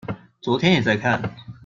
[0.41, 1.21] 昨天也在看